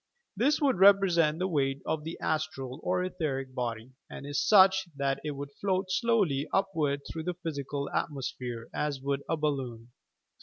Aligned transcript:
This 0.35 0.59
would 0.59 0.77
repre 0.77 1.11
sent 1.11 1.37
the 1.37 1.47
weight 1.47 1.83
of 1.85 2.03
the 2.03 2.19
"astral" 2.19 2.79
or 2.81 3.03
etherie 3.07 3.45
body, 3.53 3.91
and 4.09 4.25
is 4.25 4.43
such 4.43 4.87
that 4.95 5.21
it 5.23 5.29
would 5.35 5.49
float 5.61 5.91
slowly 5.91 6.47
upward 6.51 7.01
through 7.07 7.25
the 7.25 7.35
physical 7.35 7.87
atmosphere, 7.91 8.67
as 8.73 8.99
would 8.99 9.21
a 9.29 9.37
balloon. 9.37 9.91